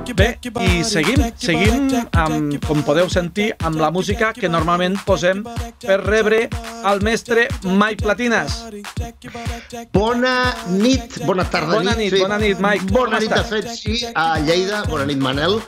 Bé, 0.00 0.38
i 0.64 0.82
seguim, 0.84 1.20
seguim, 1.38 1.90
amb, 2.18 2.56
com 2.64 2.80
podeu 2.86 3.08
sentir, 3.12 3.50
amb 3.64 3.78
la 3.80 3.90
música 3.94 4.32
que 4.36 4.48
normalment 4.50 4.96
posem 5.06 5.42
per 5.82 5.98
rebre 6.02 6.40
el 6.90 7.02
mestre 7.04 7.46
Mike 7.64 8.02
Platinas. 8.02 8.56
Bona 9.92 10.34
nit, 10.72 11.20
bona 11.28 11.44
tarda 11.48 11.78
Bona 11.78 11.94
nit, 11.98 12.16
bona 12.18 12.40
nit, 12.42 12.60
Mike. 12.64 12.90
Bona 12.90 13.20
nit, 13.22 13.30
de 13.32 13.44
fet, 13.44 13.70
sí, 13.76 14.00
a 14.14 14.40
Lleida. 14.40 14.82
Bona 14.90 15.06
nit, 15.08 15.20
Manel. 15.20 15.60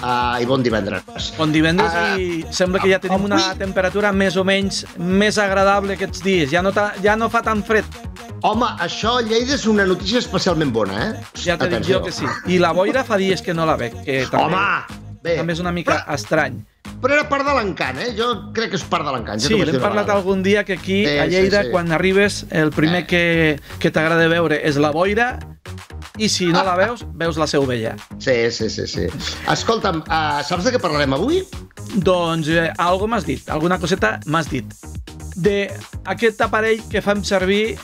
Uh, 0.00 0.38
I 0.40 0.46
bon 0.48 0.62
divendres. 0.64 1.02
Bon 1.36 1.50
divendres 1.52 1.92
Ah, 1.92 2.14
i 2.16 2.40
sembla 2.56 2.80
que 2.80 2.88
ja 2.88 2.96
tenim 3.02 3.26
una 3.26 3.36
avui- 3.36 3.58
temperatura 3.60 4.14
més 4.16 4.38
o 4.40 4.44
menys 4.48 4.86
més 4.96 5.36
agradable 5.36 5.98
aquests 5.98 6.22
dies. 6.24 6.48
Ja 6.50 6.62
no, 6.64 6.72
ta, 6.72 6.94
ja 7.04 7.18
no 7.20 7.28
fa 7.28 7.42
tan 7.44 7.60
fred, 7.62 7.84
Home, 8.42 8.64
això 8.80 9.18
a 9.18 9.20
Lleida 9.20 9.52
és 9.52 9.66
una 9.68 9.84
notícia 9.84 10.16
especialment 10.18 10.70
bona, 10.72 10.94
eh? 11.10 11.24
ja 11.44 11.58
t'he 11.60 11.66
dit 11.68 11.84
jo 11.90 11.98
que 12.00 12.10
sí. 12.10 12.24
I 12.48 12.56
la 12.56 12.70
boira 12.72 13.02
fa 13.04 13.18
dies 13.20 13.42
que 13.44 13.52
no 13.52 13.66
la 13.68 13.74
veig, 13.80 13.96
que 14.04 14.18
també, 14.30 14.44
Home! 14.46 14.98
Bé, 15.22 15.34
també 15.36 15.52
és 15.52 15.60
una 15.60 15.72
mica 15.72 15.98
estrany. 16.14 16.60
però 17.00 17.12
era 17.16 17.26
part 17.28 17.44
de 17.46 17.52
l'encant, 17.56 17.98
eh? 18.00 18.10
Jo 18.16 18.52
crec 18.56 18.70
que 18.72 18.76
és 18.76 18.84
part 18.88 19.04
de 19.06 19.12
l'encant. 19.12 19.40
Sí, 19.40 19.54
l'hem 19.56 19.80
parlat 19.80 20.04
vegada. 20.06 20.18
algun 20.18 20.42
dia 20.42 20.64
que 20.64 20.74
aquí 20.78 21.04
Sí, 21.06 21.16
a 21.18 21.24
sí, 21.24 21.30
Lleida, 21.30 21.62
sí. 21.64 21.70
quan 21.72 21.92
arribes, 21.92 22.46
el 22.50 22.70
primer 22.70 23.02
Eh. 23.04 23.06
que, 23.06 23.60
que 23.78 23.90
t'agrada 23.90 24.26
veure 24.28 24.60
és 24.68 24.76
la 24.76 24.90
boira 24.92 25.38
i 26.18 26.28
si 26.28 26.46
no 26.52 26.62
la 26.64 26.74
veus, 26.82 27.04
veus 27.14 27.36
la 27.40 27.46
seu 27.46 27.64
vella. 27.66 27.94
Sí, 28.18 28.50
sí, 28.50 28.68
sí, 28.70 28.86
sí. 28.86 29.06
Escolta'm, 29.50 30.02
uh, 30.08 30.42
saps 30.44 30.64
de 30.64 30.72
què 30.72 30.80
parlarem 30.80 31.12
avui? 31.16 31.42
Doncs 31.96 32.48
eh, 32.48 32.70
algo 32.78 33.06
m'has 33.08 33.24
dit, 33.24 33.48
alguna 33.48 33.78
coseta 33.78 34.18
m'has 34.26 34.48
dit. 34.50 34.64
De 35.36 35.70
aquest 36.04 36.40
aparell 36.44 36.82
que 36.90 37.00
fem 37.00 37.22
servir 37.24 37.78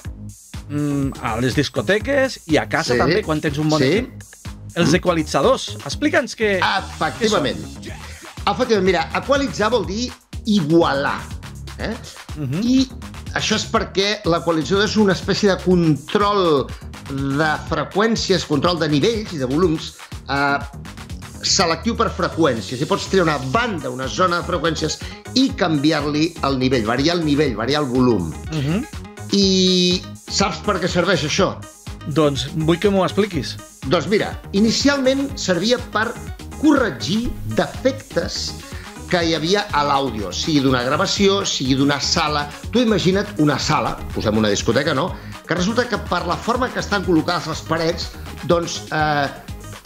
mm, 0.69 1.13
a 1.23 1.37
les 1.41 1.55
discoteques 1.57 2.41
i 2.49 2.57
a 2.59 2.69
casa 2.69 2.95
Sí. 2.95 2.99
també, 2.99 3.23
quan 3.23 3.41
tens 3.41 3.59
un 3.59 3.69
bon 3.69 3.81
Sí. 3.81 3.93
equip. 3.93 4.23
Els 4.77 4.95
equalitzadors. 4.99 5.71
Explica'ns 5.89 6.37
què... 6.39 6.57
Efectivament. 6.61 7.63
Efectivament, 8.47 8.87
mira, 8.87 9.07
equalitzar 9.17 9.71
vol 9.73 9.87
dir 9.89 10.11
igualar. 10.47 11.21
Eh? 11.79 11.95
Mhm. 12.37 12.61
I 12.63 12.77
això 13.37 13.57
és 13.59 13.67
perquè 13.69 14.21
l'equalitzador 14.29 14.87
és 14.87 14.97
una 15.01 15.17
espècie 15.17 15.51
de 15.53 15.57
control 15.65 16.67
de 17.11 17.51
freqüències, 17.71 18.47
control 18.49 18.81
de 18.81 18.89
nivells 18.91 19.35
i 19.37 19.41
de 19.41 19.49
volums 19.49 19.93
eh, 20.29 20.59
selectiu 21.47 21.97
per 21.97 22.11
freqüències. 22.17 22.81
I 22.83 22.89
pots 22.89 23.09
triar 23.13 23.27
una 23.27 23.39
banda, 23.53 23.91
una 23.93 24.09
zona 24.09 24.41
de 24.41 24.49
freqüències 24.49 24.99
i 25.39 25.49
canviar-li 25.59 26.31
el 26.49 26.59
nivell, 26.59 26.87
variar 26.89 27.19
el 27.19 27.25
nivell, 27.27 27.57
variar 27.57 27.85
el 27.85 27.89
volum. 27.89 28.33
Uh 28.51 28.61
-huh. 28.65 28.85
I 29.33 30.03
saps 30.29 30.59
per 30.67 30.81
què 30.81 30.89
serveix 30.89 31.25
això? 31.25 31.57
Doncs 32.07 32.49
vull 32.55 32.79
que 32.79 32.91
m'ho 32.91 33.05
expliquis. 33.05 33.57
Doncs 33.87 34.09
mira, 34.11 34.33
inicialment 34.53 35.29
servia 35.39 35.79
per 35.95 36.09
corregir 36.61 37.29
defectes 37.55 38.55
que 39.07 39.21
hi 39.23 39.37
havia 39.37 39.63
a 39.71 39.85
l'àudio, 39.87 40.33
sigui 40.35 40.65
d'una 40.65 40.81
gravació, 40.83 41.45
sigui 41.47 41.77
d'una 41.79 42.01
sala. 42.03 42.49
Tu 42.75 42.83
imagina't 42.83 43.37
una 43.45 43.59
sala, 43.63 43.95
posem 44.15 44.37
una 44.41 44.51
discoteca, 44.51 44.95
no?, 44.99 45.13
que 45.47 45.55
resulta 45.55 45.85
que 45.87 45.99
per 46.11 46.25
la 46.27 46.35
forma 46.35 46.67
que 46.73 46.81
estan 46.83 47.05
col·locades 47.07 47.47
les 47.47 47.61
parets, 47.69 48.09
doncs 48.51 48.81
eh, 48.91 49.29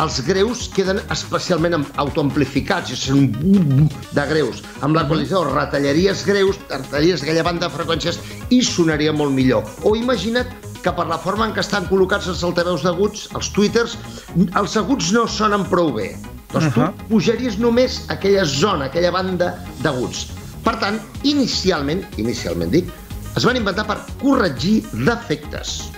els 0.00 0.22
greus 0.24 0.70
queden 0.72 1.02
especialment 1.12 1.76
am- 1.76 1.84
autoamplificats, 2.00 2.94
és 2.96 3.02
un 3.12 3.26
bum 3.34 3.84
de 4.16 4.24
greus. 4.32 4.62
Amb 4.80 4.96
l'equalitzador 4.96 5.52
retallaries 5.52 6.24
greus, 6.24 6.56
retallaries 6.70 7.20
aquella 7.20 7.44
banda 7.44 7.68
de 7.68 7.74
freqüències 7.76 8.16
i 8.48 8.62
sonaria 8.64 9.12
molt 9.12 9.36
millor. 9.36 9.68
O 9.84 9.92
imagina't 10.00 10.48
que 10.84 10.92
per 10.96 11.06
la 11.10 11.18
forma 11.20 11.46
en 11.48 11.54
què 11.56 11.62
estan 11.64 11.86
col·locats 11.90 12.28
els 12.32 12.42
altaveus 12.46 12.84
d'aguts, 12.86 13.28
els 13.36 13.50
twitters, 13.54 13.96
els 14.36 14.76
aguts 14.80 15.12
no 15.16 15.26
sonen 15.28 15.66
prou 15.70 15.92
bé. 15.96 16.14
Doncs 16.50 16.66
uh 16.66 16.80
Ahà. 16.80 16.90
tu 16.90 17.06
pujaries 17.12 17.58
només 17.58 18.00
aquella 18.10 18.44
zona, 18.44 18.88
aquella 18.90 19.12
banda 19.14 19.54
d'aguts. 19.84 20.26
Per 20.64 20.74
tant, 20.82 20.98
inicialment, 21.22 22.02
inicialment 22.18 22.70
dic, 22.74 22.90
es 23.36 23.46
van 23.46 23.56
inventar 23.56 23.86
per 23.86 24.00
corregir 24.20 24.80
defectes. 25.06 25.90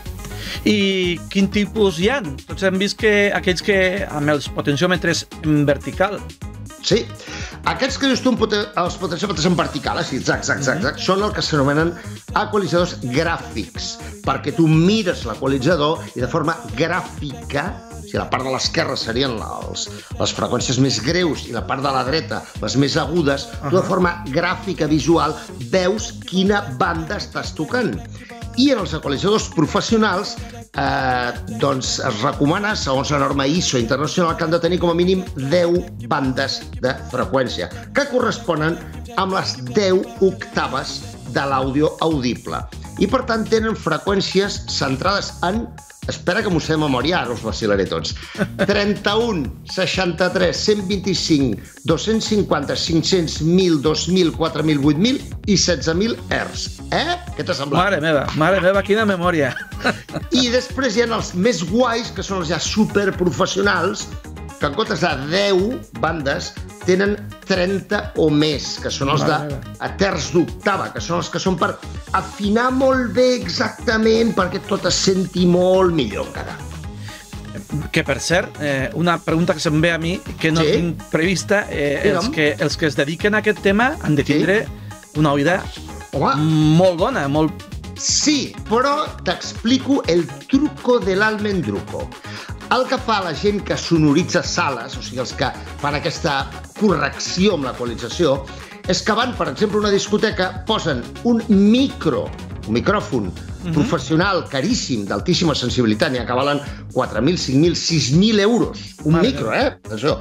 I 0.68 1.18
quin 1.32 1.48
tipus 1.50 1.98
hi 1.98 2.10
ha? 2.12 2.20
Tots 2.46 2.62
hem 2.68 2.78
vist 2.78 2.98
que 3.00 3.32
aquells 3.34 3.64
que 3.64 4.06
amb 4.10 4.30
els 4.34 4.48
potenciòmetres 4.52 5.26
en 5.42 5.64
vertical. 5.66 6.20
Sí. 6.82 7.04
Aquests 7.70 7.98
que 8.00 8.10
dius 8.10 8.22
tu, 8.24 8.32
els 8.34 8.96
potenciòmetres 8.98 9.46
en 9.46 9.56
vertical, 9.58 10.00
eh? 10.00 10.06
sí, 10.06 10.18
exact, 10.18 10.42
exact, 10.42 10.62
exact, 10.62 10.80
exact, 10.82 11.02
són 11.04 11.22
el 11.22 11.32
que 11.34 11.44
s'anomenen 11.46 11.92
equalitzadors 12.40 12.96
gràfics, 13.14 13.92
perquè 14.26 14.54
tu 14.56 14.66
mires 14.66 15.22
l'equalitzador 15.28 16.02
i 16.16 16.24
de 16.24 16.30
forma 16.30 16.56
gràfica, 16.78 17.68
si 18.02 18.18
la 18.18 18.26
part 18.32 18.44
de 18.44 18.50
l'esquerra 18.52 18.96
serien 18.98 19.38
les, 19.38 19.86
les 20.18 20.34
freqüències 20.34 20.80
més 20.82 20.98
greus 21.06 21.46
i 21.46 21.54
la 21.54 21.62
part 21.68 21.84
de 21.86 21.92
la 21.94 22.02
dreta 22.08 22.42
les 22.64 22.76
més 22.82 22.98
agudes, 22.98 23.46
tu 23.62 23.76
de 23.76 23.84
forma 23.86 24.16
gràfica, 24.34 24.90
visual, 24.90 25.36
veus 25.70 26.10
quina 26.26 26.64
banda 26.82 27.22
estàs 27.22 27.54
tocant. 27.56 27.94
I 28.60 28.72
en 28.74 28.82
els 28.82 28.92
equalitzadors 28.98 29.46
professionals 29.54 30.34
eh, 30.78 31.32
doncs 31.60 31.98
es 32.00 32.20
recomana, 32.22 32.74
segons 32.78 33.12
la 33.12 33.20
norma 33.22 33.46
ISO 33.46 33.78
internacional, 33.78 34.36
que 34.36 34.44
han 34.46 34.54
de 34.54 34.60
tenir 34.62 34.80
com 34.82 34.92
a 34.92 34.96
mínim 34.96 35.24
10 35.36 36.08
bandes 36.08 36.60
de 36.80 36.94
freqüència, 37.12 37.68
que 37.96 38.06
corresponen 38.12 38.78
amb 39.20 39.36
les 39.36 39.56
10 39.72 40.24
octaves 40.28 41.00
de 41.32 41.44
l'àudio 41.48 41.92
audible. 42.04 42.60
I, 43.00 43.08
per 43.08 43.24
tant, 43.28 43.46
tenen 43.48 43.76
freqüències 43.76 44.62
centrades 44.72 45.32
en 45.48 45.64
Espera 46.10 46.40
que 46.42 46.50
m'ho 46.50 46.58
sé 46.58 46.74
de 46.74 46.80
memòria, 46.82 47.20
ara 47.20 47.34
us 47.36 47.44
vacilaré 47.46 47.84
tots. 47.86 48.16
31, 48.58 49.44
63, 49.70 50.62
125, 50.66 51.60
250, 51.86 52.74
500, 52.74 53.36
1.000, 53.46 53.78
2.000, 53.84 54.32
4.000, 54.34 54.82
8.000 54.82 55.46
i 55.46 55.54
16.000 55.54 56.18
Hz. 56.26 56.88
Eh? 56.90 57.14
Què 57.36 57.46
t'ha 57.46 57.54
semblat? 57.54 57.84
Mare 57.84 58.02
meva, 58.02 58.26
mare 58.34 58.58
meva, 58.64 58.82
quina 58.82 59.06
memòria. 59.06 59.52
I 60.34 60.48
després 60.50 60.98
hi 60.98 61.06
ha 61.06 61.08
els 61.14 61.32
més 61.38 61.62
guais, 61.70 62.10
que 62.10 62.26
són 62.26 62.42
els 62.42 62.50
ja 62.50 62.58
superprofessionals, 62.58 64.08
que 64.58 64.66
en 64.66 64.74
comptes 64.74 65.06
de 65.06 65.14
10 65.30 65.94
bandes 66.02 66.50
tenen 66.86 67.16
30 67.46 68.12
o 68.22 68.28
més, 68.30 68.78
que 68.82 68.90
són 68.90 69.10
els 69.14 69.24
de 69.26 69.36
a 69.78 69.88
terç 69.98 70.30
d'octava, 70.34 70.90
que 70.94 71.00
són 71.00 71.18
els 71.22 71.28
que 71.32 71.40
són 71.42 71.56
per 71.60 71.74
afinar 72.18 72.70
molt 72.74 73.12
bé 73.16 73.34
exactament 73.36 74.34
perquè 74.36 74.60
tot 74.68 74.86
es 74.90 74.94
senti 74.94 75.46
molt 75.46 75.94
millor 75.94 76.26
encara. 76.30 76.56
Que, 77.92 78.02
per 78.04 78.18
cert, 78.20 78.56
eh, 78.60 78.90
una 78.94 79.18
pregunta 79.20 79.54
que 79.54 79.60
se'm 79.60 79.80
ve 79.80 79.92
a 79.92 79.98
mi, 79.98 80.18
que 80.40 80.50
no 80.52 80.62
Sí? 80.62 80.72
tinc 80.72 81.02
prevista, 81.10 81.66
eh, 81.70 82.10
els, 82.12 82.28
que, 82.30 82.56
els 82.58 82.76
que 82.76 82.86
es 82.86 82.96
dediquen 82.96 83.34
a 83.34 83.38
aquest 83.38 83.60
tema 83.62 83.96
han 84.02 84.14
de 84.16 84.24
Sí. 84.24 84.32
tindre 84.34 84.66
una 85.16 85.32
oïda 85.32 85.62
Home, 86.12 86.34
molt 86.76 86.98
bona, 86.98 87.26
molt... 87.28 87.52
Sí, 87.96 88.54
però 88.68 89.06
t'explico 89.24 90.02
el 90.08 90.26
truco 90.48 90.98
de 90.98 91.14
l'almendruco. 91.16 92.08
El 92.72 92.86
que 92.88 92.96
fa 93.04 93.18
la 93.20 93.34
gent 93.36 93.58
que 93.68 93.76
sonoritza 93.76 94.40
sales, 94.48 94.94
o 94.96 95.02
sigui, 95.04 95.18
els 95.20 95.34
que 95.36 95.50
fan 95.82 95.98
aquesta 95.98 96.38
correcció 96.78 97.58
amb 97.58 97.66
l'equalització, 97.68 98.30
és 98.88 99.02
que 99.04 99.16
van, 99.18 99.34
per 99.36 99.50
exemple, 99.50 99.76
a 99.76 99.82
una 99.82 99.90
discoteca, 99.92 100.46
posen 100.70 101.02
un 101.28 101.42
micro, 101.50 102.22
un 102.64 102.78
micròfon 102.78 103.28
professional 103.70 104.44
caríssim, 104.50 105.04
d'altíssima 105.06 105.54
sensibilitat, 105.54 106.10
n'hi 106.12 106.18
ha 106.18 106.26
que 106.26 106.32
valen 106.34 106.60
4.000, 106.92 107.38
5.000, 107.38 107.76
6.000 107.78 108.40
euros. 108.40 108.78
Un 109.04 109.12
Mare 109.12 109.28
micro, 109.28 109.52
eh? 109.54 109.78
Això. 109.90 110.18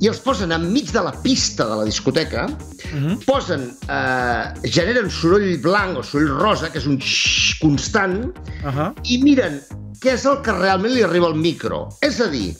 I 0.00 0.08
els 0.10 0.18
posen 0.20 0.52
enmig 0.52 0.90
de 0.92 1.02
la 1.02 1.12
pista 1.22 1.66
de 1.66 1.76
la 1.76 1.84
discoteca, 1.84 2.48
Mhm. 2.92 3.18
posen, 3.26 3.76
eh, 3.88 4.68
generen 4.70 5.10
soroll 5.10 5.58
blanc 5.62 5.98
o 5.98 6.02
soroll 6.02 6.38
rosa, 6.38 6.70
que 6.70 6.78
és 6.78 6.86
un 6.86 6.98
xxxt 6.98 7.60
constant, 7.60 8.26
Uh 8.64 8.70
-huh. 8.70 8.92
i 9.04 9.18
miren 9.22 9.60
què 10.00 10.14
és 10.14 10.24
el 10.26 10.40
que 10.42 10.52
realment 10.52 10.92
li 10.94 11.02
arriba 11.02 11.26
al 11.26 11.34
micro. 11.34 11.88
És 12.00 12.20
a 12.20 12.26
dir, 12.28 12.54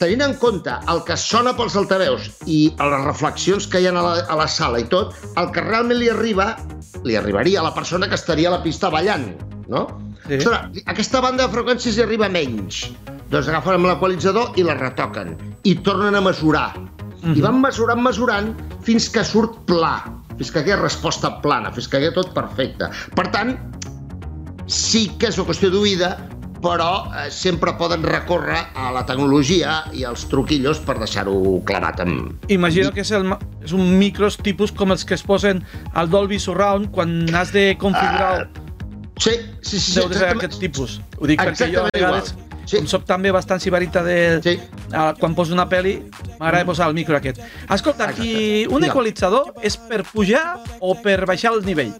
tenint 0.00 0.22
en 0.24 0.32
compte 0.40 0.72
el 0.88 1.02
que 1.04 1.16
sona 1.20 1.52
pels 1.56 1.74
altaveus 1.76 2.30
i 2.48 2.60
les 2.72 3.02
reflexions 3.04 3.66
que 3.68 3.82
hi 3.82 3.88
ha 3.88 3.92
a 3.92 4.04
la, 4.04 4.12
a 4.32 4.36
la 4.38 4.46
sala 4.48 4.80
i 4.80 4.86
tot, 4.88 5.12
el 5.36 5.50
que 5.52 5.64
realment 5.66 6.00
li 6.00 6.08
arriba, 6.08 6.54
li 7.04 7.18
arribaria 7.20 7.60
a 7.60 7.66
la 7.66 7.74
persona 7.76 8.08
que 8.08 8.16
estaria 8.16 8.48
a 8.48 8.54
la 8.54 8.62
pista 8.64 8.88
ballant, 8.92 9.28
no? 9.68 9.84
Sí. 10.24 10.38
Ostres, 10.38 10.80
aquesta 10.88 11.20
banda 11.20 11.44
de 11.44 11.52
freqüències 11.52 11.98
hi 11.98 12.04
arriba 12.06 12.30
menys. 12.32 12.86
Doncs 13.30 13.50
agafen 13.50 13.76
amb 13.76 13.90
l'equalitzador 13.90 14.56
i 14.56 14.64
la 14.64 14.78
retoquen. 14.78 15.34
I 15.68 15.76
tornen 15.84 16.16
a 16.16 16.24
mesurar. 16.24 16.70
I 17.20 17.44
van 17.44 17.60
mesurant, 17.60 18.00
mesurant, 18.00 18.54
fins 18.86 19.10
que 19.12 19.24
surt 19.26 19.58
pla. 19.68 19.98
Fins 20.38 20.54
que 20.54 20.64
hi 20.64 20.72
ha 20.72 20.80
resposta 20.80 21.34
plana, 21.44 21.74
fins 21.76 21.90
que 21.92 22.00
hi 22.00 22.08
ha 22.08 22.16
tot 22.16 22.32
perfecte. 22.32 22.88
Per 23.18 23.26
tant, 23.34 23.52
sí 24.64 25.10
que 25.20 25.28
és 25.28 25.36
una 25.36 25.50
qüestió 25.50 25.68
d'oïda, 25.74 26.14
però 26.60 27.08
eh, 27.12 27.30
sempre 27.30 27.72
poden 27.78 28.02
recórrer 28.04 28.58
a 28.74 28.90
la 28.92 29.04
tecnologia 29.08 29.80
i 29.96 30.04
als 30.04 30.26
truquillos 30.30 30.82
per 30.84 30.98
deixar-ho 31.00 31.34
clavat 31.68 32.02
amb... 32.04 32.44
Imagino 32.52 32.92
que 32.92 33.04
és, 33.04 33.12
el, 33.16 33.26
és 33.64 33.72
un 33.76 33.96
micros 33.98 34.38
tipus 34.40 34.72
com 34.72 34.92
els 34.94 35.06
que 35.08 35.16
es 35.16 35.24
posen 35.26 35.64
al 35.94 36.12
Dolby 36.12 36.40
Surround 36.40 36.92
quan 36.94 37.24
has 37.34 37.54
de 37.56 37.72
configurar... 37.80 38.48
Sí, 39.20 39.34
sí, 39.60 39.76
sí. 39.76 39.98
Deu 39.98 40.08
de 40.08 40.16
ser 40.16 40.30
aquest 40.32 40.60
tipus. 40.60 41.00
Ho 41.20 41.28
dic 41.28 41.42
perquè 41.42 41.68
jo 41.72 41.84
a 41.84 41.90
vegades, 41.92 42.32
Sí. 42.70 42.78
com 42.78 42.86
soc 42.86 43.06
també 43.08 43.32
bastant 43.34 43.58
sibarita 43.58 44.02
de... 44.06 44.38
Sí. 44.44 44.52
quan 45.18 45.34
poso 45.34 45.54
una 45.54 45.66
pel·li, 45.70 45.96
m'agrada 46.38 46.66
posar 46.68 46.86
el 46.90 46.94
micro 46.94 47.16
aquest. 47.18 47.40
Escolta, 47.70 48.10
i 48.22 48.66
un 48.70 48.84
equalitzador 48.86 49.56
és 49.66 49.76
per 49.90 50.04
pujar 50.06 50.60
o 50.78 50.94
per 51.02 51.24
baixar 51.26 51.54
el 51.56 51.64
nivell? 51.66 51.90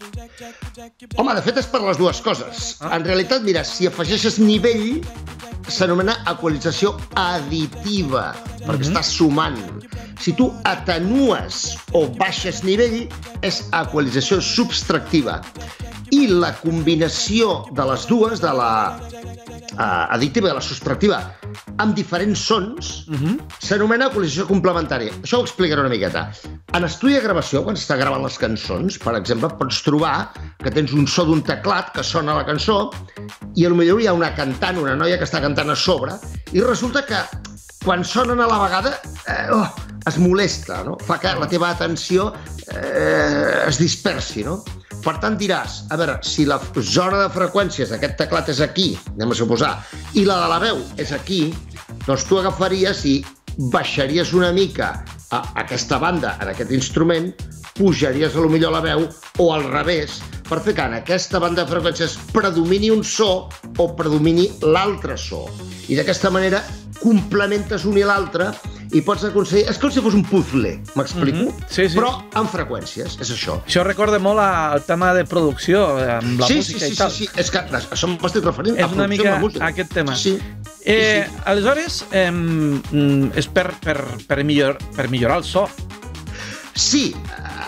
Home, 1.17 1.35
de 1.35 1.41
fet 1.45 1.57
és 1.61 1.67
per 1.69 1.81
les 1.83 1.97
dues 1.97 2.21
coses. 2.21 2.77
Ah. 2.81 2.95
En 2.97 3.05
realitat, 3.05 3.43
mira, 3.43 3.63
si 3.67 3.87
afegeixes 3.87 4.39
nivell, 4.39 5.01
s'anomena 5.67 6.17
equalització 6.31 6.95
additiva, 7.15 8.35
perquè 8.65 8.85
Mhm. 8.85 8.89
estàs 8.89 9.11
sumant. 9.17 9.59
Si 10.19 10.33
tu 10.33 10.51
atenues 10.63 11.77
o 11.93 12.07
baixes 12.07 12.63
nivell, 12.63 13.07
és 13.41 13.63
equalització 13.71 14.41
subtractiva. 14.41 15.41
I 16.11 16.25
la 16.27 16.51
combinació 16.59 17.65
de 17.71 17.85
les 17.87 18.05
dues, 18.09 18.41
de 18.43 18.51
la 18.51 18.71
uh, 18.99 20.13
additiva 20.13 20.49
i 20.49 20.51
de 20.51 20.57
la 20.57 20.63
subtractiva, 20.63 21.21
amb 21.79 21.95
diferents 21.95 22.39
sons, 22.39 22.89
Uh 23.07 23.15
-huh. 23.15 23.35
s'anomena 23.59 24.07
equalització 24.07 24.45
complementària. 24.47 25.11
Això 25.23 25.37
ho 25.39 25.43
explicaré 25.43 25.81
una 25.81 25.89
miqueta. 25.89 26.31
En 26.73 26.83
estudi 26.83 27.13
de 27.13 27.21
gravació, 27.21 27.63
quan 27.63 27.75
s'està 27.75 27.97
gravant 27.97 28.23
les 28.23 28.37
cançons, 28.37 28.97
per 28.99 29.15
exemple, 29.15 29.49
pots 29.59 29.81
trobar 29.83 30.31
que 30.63 30.71
tens 30.71 30.93
un 30.93 31.07
so 31.07 31.25
d'un 31.25 31.41
teclat 31.41 31.91
que 31.93 32.03
sona 32.03 32.35
la 32.35 32.45
cançó 32.45 32.91
i 33.55 33.67
potser 33.67 34.01
hi 34.01 34.07
ha 34.07 34.13
una 34.13 34.33
cantant, 34.35 34.77
una 34.77 34.95
noia 34.95 35.17
que 35.17 35.25
està 35.25 35.41
cantant 35.41 35.69
a 35.69 35.75
sobre 35.75 36.13
i 36.53 36.61
resulta 36.61 37.05
que 37.05 37.17
quan 37.85 38.03
sonen 38.03 38.39
a 38.39 38.47
la 38.47 38.59
vegada 38.63 39.01
eh, 39.27 39.47
oh, 39.51 39.67
es 40.05 40.17
molesta, 40.17 40.83
no? 40.83 40.97
Fa 40.99 41.17
que 41.19 41.33
la 41.39 41.47
teva 41.47 41.69
atenció 41.69 42.33
eh, 42.73 43.65
es 43.67 43.77
dispersi, 43.77 44.43
no? 44.43 44.63
Per 45.01 45.15
tant, 45.17 45.35
diràs, 45.39 45.81
a 45.89 45.97
veure, 45.97 46.19
si 46.21 46.45
la 46.45 46.59
zona 46.77 47.23
de 47.23 47.29
freqüències 47.33 47.89
d'aquest 47.89 48.19
teclat 48.19 48.51
és 48.53 48.59
aquí, 48.61 48.91
anem 49.15 49.33
a 49.33 49.37
suposar, 49.37 49.71
i 50.13 50.25
la 50.27 50.37
de 50.43 50.49
la 50.51 50.59
veu 50.61 50.81
és 51.01 51.13
aquí, 51.15 51.47
doncs 52.05 52.27
tu 52.29 52.37
agafaries 52.37 53.01
i 53.09 53.15
baixaries 53.73 54.33
una 54.37 54.51
mica 54.53 54.93
a 55.33 55.41
aquesta 55.63 55.97
banda, 56.01 56.35
en 56.43 56.51
aquest 56.51 56.73
instrument, 56.75 57.31
pujaries 57.77 58.35
a 58.35 58.43
lo 58.43 58.51
millor 58.51 58.75
la 58.75 58.83
veu 58.83 59.07
o 59.39 59.47
al 59.55 59.65
revés, 59.71 60.19
per 60.47 60.59
fer 60.61 60.75
que 60.77 60.85
en 60.85 60.97
aquesta 60.99 61.39
banda 61.41 61.63
de 61.63 61.71
freqüències 61.71 62.17
predomini 62.35 62.91
un 62.93 63.01
so 63.07 63.47
o 63.79 63.87
predomini 63.97 64.49
l'altre 64.61 65.17
so. 65.17 65.47
I 65.89 65.97
d'aquesta 65.97 66.29
manera 66.29 66.61
complementes 67.01 67.87
un 67.89 67.97
i 67.97 68.05
l'altre 68.05 68.51
i 68.91 69.01
pots 69.05 69.23
aconseguir... 69.27 69.65
És 69.71 69.77
com 69.79 69.91
si 69.93 70.01
fos 70.03 70.15
un 70.17 70.23
puzzle, 70.27 70.73
m'explico? 70.97 71.45
Mhm. 71.47 71.67
Sí, 71.71 71.87
sí. 71.87 71.97
Però 71.97 72.11
amb 72.39 72.51
freqüències, 72.51 73.17
és 73.23 73.31
això. 73.33 73.57
Això 73.63 73.85
recorda 73.87 74.19
molt 74.19 74.41
al 74.43 74.83
tema 74.87 75.13
de 75.15 75.23
producció, 75.29 75.83
eh, 76.01 76.17
amb 76.17 76.41
la 76.43 76.49
sí, 76.49 76.59
música 76.59 76.79
sí, 76.79 76.85
sí, 76.89 76.93
i 76.93 76.99
tal. 76.99 77.11
sí, 77.11 77.27
sí, 77.27 77.39
és 77.39 77.51
que 77.53 77.61
a 77.61 77.81
això 77.81 78.09
m'estic 78.11 78.47
referint, 78.47 78.79
És 78.79 78.85
a 78.85 78.91
una 78.95 79.07
mica 79.07 79.37
música. 79.39 79.65
aquest 79.71 79.93
tema. 79.93 80.15
Sí, 80.15 80.37
sí. 80.37 80.73
Eh, 80.83 81.23
sí, 81.25 81.31
sí. 81.31 81.41
Aleshores, 81.45 82.05
eh, 82.11 82.31
mm, 82.31 83.31
és 83.39 83.47
per, 83.47 83.69
per, 83.79 83.97
per, 84.27 84.43
millor, 84.43 84.77
per 84.95 85.07
millorar 85.09 85.37
el 85.37 85.47
so. 85.47 85.67
Sí, 86.75 87.13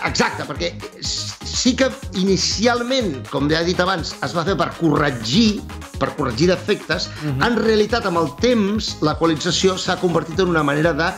exacte, 0.04 0.44
perquè 0.48 0.74
sí 1.04 1.74
que 1.76 1.88
inicialment, 2.20 3.22
com 3.30 3.48
ja 3.48 3.62
he 3.62 3.68
dit 3.68 3.80
abans, 3.80 4.14
es 4.24 4.36
va 4.36 4.44
fer 4.44 4.56
per 4.58 4.72
corregir 4.76 5.62
per 5.98 6.14
corregir 6.16 6.48
defectes, 6.48 7.10
Mhm. 7.22 7.42
en 7.42 7.56
realitat 7.56 8.06
amb 8.06 8.18
el 8.18 8.30
temps 8.40 8.96
l'equalització 9.02 9.76
s'ha 9.78 9.96
convertit 10.00 10.40
en 10.40 10.48
una 10.48 10.62
manera 10.62 10.92
de 10.92 11.10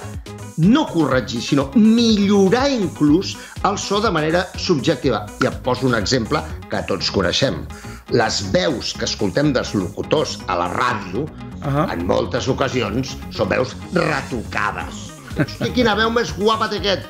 no 0.58 0.86
corregir, 0.86 1.42
sinó 1.42 1.70
millorar 1.74 2.70
inclús 2.70 3.36
el 3.64 3.76
so 3.78 4.00
de 4.00 4.10
manera 4.10 4.46
subjectiva. 4.56 5.26
I 5.42 5.46
et 5.46 5.58
poso 5.62 5.86
un 5.86 5.94
exemple 5.94 6.40
que 6.70 6.80
tots 6.88 7.10
coneixem. 7.10 7.66
Les 8.10 8.38
veus 8.52 8.94
que 8.94 9.04
escoltem 9.04 9.52
dels 9.52 9.74
locutors 9.74 10.38
a 10.46 10.56
la 10.56 10.68
ràdio, 10.72 11.26
Ahà. 11.62 11.92
en 11.92 12.06
moltes 12.06 12.48
ocasions, 12.48 13.16
són 13.32 13.48
veus 13.48 13.74
retocades. 13.92 15.10
Hosti, 15.36 15.70
quina 15.74 15.94
veu 15.94 16.10
més 16.10 16.32
guapa 16.38 16.68
té 16.70 16.78
aquest! 16.80 17.02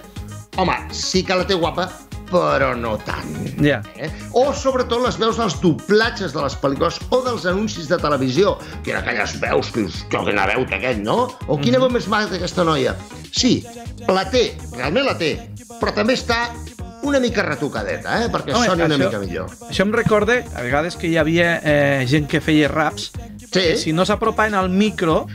Home, 0.56 0.74
sí 0.90 1.22
que 1.22 1.34
la 1.36 1.44
té 1.46 1.54
guapa, 1.54 1.90
però 2.30 2.74
no 2.76 2.96
tant. 2.98 3.32
Ja. 3.62 3.80
Eh? 3.96 4.10
O 4.32 4.52
sobretot 4.54 5.02
les 5.04 5.16
veus 5.18 5.36
dels 5.38 5.58
doblatges 5.62 6.32
de 6.34 6.42
les 6.42 6.56
pel·lícules 6.60 6.98
o 7.10 7.22
dels 7.24 7.46
anuncis 7.46 7.88
de 7.88 7.98
televisió, 8.02 8.56
que 8.82 8.90
eren 8.92 9.02
aquelles 9.04 9.38
veus 9.40 9.70
que 9.70 9.80
dius, 9.86 10.04
"Que 10.10 10.18
quina 10.24 10.46
veu 10.46 10.66
té 10.66 10.74
aquest, 10.76 11.00
no? 11.00 11.28
O 11.46 11.58
quina 11.58 11.78
veu 11.78 11.88
més 11.90 12.08
maca 12.08 12.28
té 12.30 12.36
aquesta 12.36 12.64
noia. 12.64 12.96
Sí, 13.32 13.64
la 14.08 14.24
té, 14.30 14.56
realment 14.76 15.04
la 15.06 15.16
té, 15.18 15.50
però 15.80 15.92
també 15.94 16.14
està 16.14 16.50
una 17.02 17.20
mica 17.20 17.42
retocadeta, 17.42 18.24
eh? 18.24 18.28
perquè 18.28 18.54
Home, 18.54 18.66
soni 18.66 18.82
una 18.82 18.96
això- 18.96 19.04
mica 19.04 19.18
millor. 19.18 19.50
Això 19.70 19.82
em 19.82 19.92
recorda, 19.92 20.42
a 20.54 20.62
vegades, 20.62 20.96
que 20.96 21.06
hi 21.06 21.16
havia 21.16 21.60
eh, 21.62 22.04
gent 22.08 22.26
que 22.26 22.40
feia 22.40 22.68
raps, 22.68 23.12
Sí, 23.52 23.76
si 23.78 23.92
no 23.92 24.04
s'apropaven 24.04 24.54
al 24.54 24.68
micro, 24.68 25.26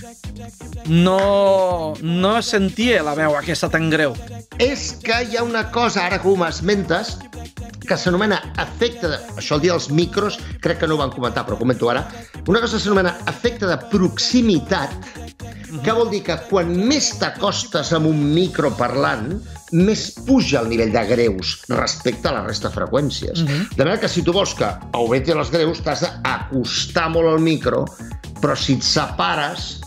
no, 0.86 1.94
no 2.02 2.42
sentia 2.42 3.02
la 3.04 3.14
veu 3.16 3.36
aquesta 3.38 3.70
tan 3.70 3.90
greu. 3.90 4.14
És 4.62 4.92
que 5.02 5.16
hi 5.26 5.38
ha 5.38 5.44
una 5.44 5.64
cosa, 5.74 6.06
ara 6.06 6.20
que 6.22 6.30
ho 6.30 6.36
m'esmentes, 6.38 7.16
que 7.82 7.98
s'anomena 7.98 8.38
efecte 8.62 9.10
de... 9.10 9.18
Això 9.42 9.58
el 9.58 9.64
dia 9.64 9.74
dels 9.74 9.90
micros, 9.90 10.38
crec 10.62 10.84
que 10.84 10.90
no 10.90 10.96
ho 10.96 11.02
van 11.02 11.14
comentar, 11.16 11.44
però 11.48 11.58
comento 11.58 11.90
ara. 11.90 12.06
Una 12.46 12.62
cosa 12.62 12.80
s'anomena 12.80 13.16
efecte 13.32 13.66
de 13.66 13.80
proximitat, 13.90 14.94
que 15.82 15.96
vol 15.96 16.12
dir 16.12 16.22
que 16.28 16.38
quan 16.52 16.70
més 16.78 17.10
t'acostes 17.18 17.90
amb 17.98 18.12
un 18.12 18.22
micro 18.36 18.70
parlant, 18.78 19.34
més 19.74 20.10
puja 20.28 20.60
el 20.62 20.70
nivell 20.70 20.92
de 20.94 21.04
greus 21.10 21.56
respecte 21.72 22.30
a 22.30 22.36
la 22.36 22.46
resta 22.46 22.70
de 22.70 22.76
freqüències. 22.76 23.42
Mhm. 23.42 23.76
De 23.76 23.84
manera 23.84 24.02
que 24.02 24.12
si 24.12 24.22
tu 24.22 24.36
vols 24.36 24.54
que 24.54 24.68
augmenti 24.94 25.34
les 25.34 25.50
greus, 25.50 25.82
t'has 25.82 26.06
d'acostar 26.06 27.10
molt 27.10 27.34
al 27.34 27.40
micro, 27.40 27.86
però 28.42 28.56
si 28.56 28.78
et 28.78 28.84
separes, 28.84 29.80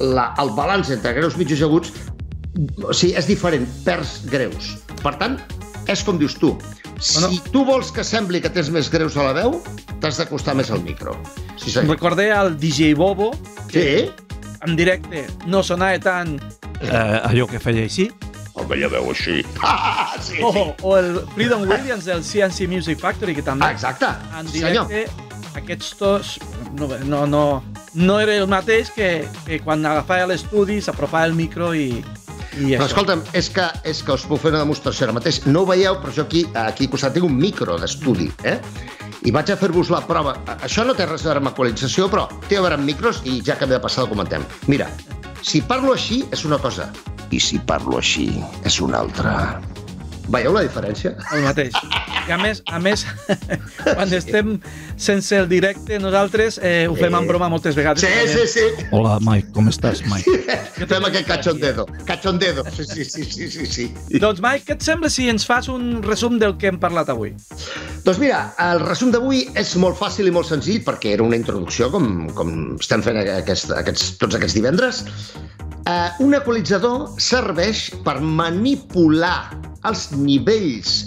la, 0.00 0.32
el 0.38 0.54
balanç 0.54 0.92
entre 0.94 1.12
greus 1.12 1.36
mitjos 1.36 1.58
i 1.60 1.66
aguts 1.66 1.92
o 2.84 2.92
sigui, 2.94 3.14
és 3.18 3.26
diferent, 3.28 3.66
perds 3.84 4.20
greus. 4.30 4.76
Per 5.02 5.14
tant, 5.20 5.38
és 5.88 6.02
com 6.04 6.18
dius 6.18 6.34
tu. 6.38 6.56
Si 6.98 7.20
Bueno. 7.20 7.42
tu 7.52 7.64
vols 7.64 7.92
que 7.94 8.02
sembli 8.04 8.40
que 8.42 8.50
tens 8.50 8.70
més 8.74 8.90
greus 8.90 9.16
a 9.16 9.22
la 9.22 9.32
veu, 9.32 9.60
t'has 10.00 10.16
d'acostar 10.18 10.54
més 10.58 10.70
al 10.70 10.82
micro. 10.82 11.14
Sí, 11.56 11.70
senyor. 11.70 11.94
recordé 11.94 12.32
al 12.32 12.58
DJ 12.58 12.94
Bobo, 12.94 13.30
Sí? 13.70 14.10
en 14.66 14.74
directe 14.74 15.26
no 15.46 15.62
sonava 15.62 15.98
tant 16.00 16.40
eh, 16.80 17.20
allò 17.24 17.46
que 17.46 17.60
feia 17.60 17.84
així, 17.84 18.10
Aquella 18.58 18.88
veu 18.88 19.10
així. 19.12 19.44
Ah, 19.62 20.16
sí, 20.20 20.34
sí. 20.34 20.42
o, 20.42 20.74
o 20.82 20.96
el 20.98 21.20
Freedom 21.36 21.62
Williams 21.62 22.04
del 22.04 22.24
CNC 22.24 22.66
Music 22.66 22.98
Factory, 22.98 23.32
que 23.36 23.42
també 23.42 23.66
Ah, 23.66 23.70
exacte. 23.70 24.06
en 24.36 24.48
Sí, 24.48 24.58
senyor. 24.58 24.88
directe 24.88 25.12
aquests 25.54 25.96
tos 25.96 26.38
no, 26.74 26.88
no, 27.04 27.24
no, 27.26 27.62
no 27.94 28.18
era 28.20 28.34
el 28.34 28.48
mateix 28.48 28.90
que, 28.90 29.28
que 29.46 29.60
quan 29.60 29.86
agafava 29.86 30.26
l'estudi, 30.26 30.80
s'apropava 30.82 31.24
el 31.26 31.34
micro 31.34 31.72
i, 31.74 32.04
i 32.58 32.72
Però 32.74 32.84
això. 32.84 32.90
escolta'm, 32.90 33.22
és 33.38 33.48
que, 33.54 33.66
és 33.88 34.02
que 34.02 34.14
us 34.14 34.24
puc 34.28 34.42
fer 34.42 34.52
una 34.52 34.62
demostració 34.64 35.06
ara 35.06 35.14
mateix. 35.16 35.40
No 35.46 35.62
ho 35.62 35.68
veieu, 35.70 35.98
però 36.02 36.14
jo 36.14 36.24
aquí, 36.26 36.44
aquí 36.58 36.88
costat 36.90 37.14
tinc 37.16 37.26
un 37.28 37.36
micro 37.38 37.78
d'estudi, 37.78 38.30
eh? 38.44 38.58
I 39.26 39.32
vaig 39.34 39.50
a 39.50 39.56
fer-vos 39.58 39.90
la 39.90 40.00
prova. 40.06 40.36
Això 40.62 40.84
no 40.86 40.94
té 40.94 41.06
res 41.06 41.24
a 41.24 41.30
veure 41.32 41.42
amb 41.42 41.52
equalització, 41.52 42.08
però 42.12 42.28
té 42.48 42.58
a 42.58 42.64
veure 42.64 42.78
amb 42.78 42.86
micros 42.86 43.22
i 43.26 43.40
ja 43.44 43.58
que 43.58 43.66
ve 43.66 43.76
de 43.76 43.82
passar 43.82 44.06
ho 44.06 44.10
comentem. 44.10 44.44
Mira, 44.70 44.90
si 45.42 45.62
parlo 45.62 45.94
així 45.94 46.24
és 46.34 46.44
una 46.46 46.58
cosa, 46.62 46.90
i 47.30 47.40
si 47.42 47.58
parlo 47.58 47.98
així 47.98 48.30
és 48.64 48.80
una 48.84 49.02
altra. 49.04 49.60
Veieu 50.28 50.52
la 50.54 50.66
diferència? 50.66 51.16
el 51.32 51.46
mateix. 51.46 51.74
I 52.28 52.32
a 52.34 52.36
més, 52.36 52.58
a 52.68 52.76
més 52.76 53.06
quan 53.86 54.10
estem 54.12 54.58
sense 55.00 55.32
el 55.32 55.46
directe, 55.48 55.96
nosaltres 56.02 56.58
eh, 56.60 56.84
ho 56.84 56.92
fem 56.98 57.14
en 57.16 57.28
broma 57.30 57.48
moltes 57.48 57.72
vegades. 57.78 58.04
Sí, 58.04 58.28
sí, 58.28 58.44
sí. 58.52 58.88
Hola, 58.92 59.14
Mike, 59.24 59.48
com 59.54 59.70
estàs, 59.70 60.02
Mike? 60.10 60.34
Fem 60.90 61.06
aquest 61.08 61.24
cachondedo. 61.30 61.86
Cachondedo. 62.04 62.66
Sí, 62.76 62.84
sí, 62.84 63.06
sí, 63.08 63.24
sí, 63.24 63.48
sí, 63.54 63.66
sí. 63.72 63.88
doncs, 64.20 64.42
Mike, 64.44 64.66
què 64.68 64.76
et 64.76 64.84
sembla 64.84 65.08
si 65.08 65.30
ens 65.32 65.48
fas 65.48 65.70
un 65.72 66.02
resum 66.04 66.36
del 66.42 66.58
que 66.60 66.68
hem 66.68 66.76
parlat 66.82 67.08
avui? 67.14 67.32
Doncs 68.04 68.20
mira, 68.20 68.44
el 68.66 68.84
resum 68.84 69.14
d'avui 69.14 69.46
és 69.56 69.72
molt 69.80 69.96
fàcil 69.96 70.28
i 70.28 70.34
molt 70.34 70.52
senzill 70.52 70.84
perquè 70.84 71.16
era 71.16 71.24
una 71.24 71.38
introducció, 71.40 71.88
com, 71.94 72.26
com 72.36 72.56
estem 72.76 73.08
fent 73.08 73.22
aquest, 73.24 73.72
aquests, 73.72 74.18
tots 74.20 74.36
aquests 74.36 74.60
divendres. 74.60 75.06
Uh, 75.88 76.12
un 76.20 76.36
equalitzador 76.36 77.14
serveix 77.16 77.86
per 78.04 78.18
manipular 78.20 79.38
els 79.88 80.10
nivells 80.12 81.06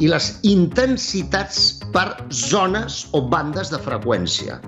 i 0.00 0.08
les 0.08 0.38
intensitats 0.44 1.78
per 1.94 2.16
zones 2.30 3.06
o 3.16 3.22
bandes 3.30 3.70
de 3.72 3.78
freqüència, 3.80 4.58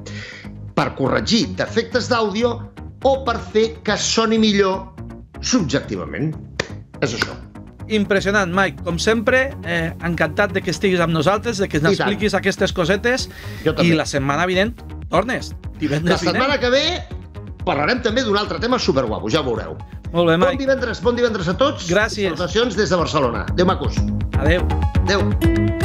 per 0.75 0.95
corregir 0.97 1.47
defectes 1.59 2.09
d'àudio 2.09 2.55
o 3.05 3.13
per 3.27 3.37
fer 3.53 3.75
que 3.85 3.97
soni 4.01 4.39
millor 4.39 4.87
subjectivament. 5.41 6.33
És 7.03 7.15
això. 7.15 7.35
Impressionant, 7.89 8.51
Mike. 8.53 8.83
Com 8.85 8.99
sempre, 9.01 9.55
eh, 9.65 9.95
encantat 10.05 10.53
de 10.53 10.61
que 10.61 10.71
estiguis 10.71 11.01
amb 11.01 11.13
nosaltres, 11.15 11.57
de 11.59 11.69
que 11.69 11.79
ens 11.79 11.87
expliquis 11.95 12.35
aquestes 12.35 12.73
cosetes. 12.73 13.29
I 13.65 13.93
la 13.95 14.05
setmana 14.05 14.45
vinent 14.47 14.75
tornes. 15.09 15.53
La 15.53 15.79
Divendres 15.79 16.21
setmana 16.21 16.57
vinent. 16.57 16.61
que 16.61 16.71
ve 16.71 17.65
parlarem 17.65 18.03
també 18.03 18.25
d'un 18.25 18.37
altre 18.37 18.59
tema 18.59 18.79
superguapo, 18.79 19.31
ja 19.31 19.41
ho 19.41 19.45
veureu. 19.45 19.77
Molt 20.13 20.29
bé, 20.29 20.37
Bon 20.37 20.49
Mike. 20.49 20.59
divendres, 20.59 21.01
bon 21.03 21.17
divendres 21.17 21.49
a 21.49 21.57
tots. 21.57 21.89
Gràcies. 21.89 22.29
Salutacions 22.35 22.77
des 22.77 22.91
de 22.91 22.97
Barcelona. 22.97 23.47
Adéu, 23.49 23.67
macos. 23.67 23.97
Adéu. 24.37 24.63
Adéu. 25.05 25.79